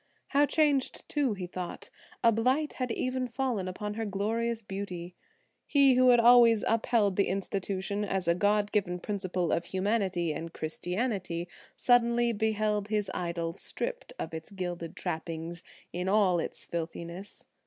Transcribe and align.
How 0.29 0.47
changed, 0.47 1.07
too, 1.07 1.33
he 1.35 1.45
thought, 1.45 1.91
a 2.23 2.31
blight 2.31 2.73
had 2.73 2.89
even 2.91 3.27
fallen 3.27 3.67
upon 3.67 3.93
her 3.93 4.03
glorious 4.05 4.63
beauty. 4.63 5.13
He 5.67 5.93
who 5.93 6.09
had 6.09 6.19
always 6.19 6.63
upheld 6.67 7.17
the 7.17 7.27
institution 7.27 8.03
as 8.03 8.27
a 8.27 8.33
God 8.33 8.71
given 8.71 8.97
principle 8.99 9.51
of 9.51 9.65
humanity 9.65 10.33
and 10.33 10.53
Christianity, 10.55 11.47
suddenly 11.75 12.31
beheld 12.33 12.87
his 12.87 13.11
idol, 13.13 13.53
stripped 13.53 14.11
of 14.17 14.33
its 14.33 14.49
gilded 14.49 14.95
trappings, 14.95 15.61
in 15.93 16.09
all 16.09 16.39
its 16.39 16.65
filthiness. 16.65 17.45